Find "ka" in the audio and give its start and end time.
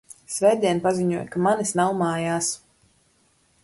1.35-1.43